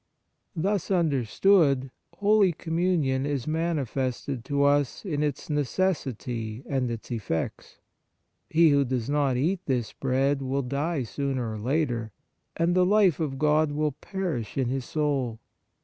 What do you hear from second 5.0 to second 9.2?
in its necessity and in its effects. He who does